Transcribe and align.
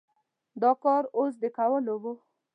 دا 0.61 0.71
کار 0.83 1.03
اوس 1.17 1.33
د 1.41 1.45
کولو 1.57 1.93
و؟ 2.01 2.03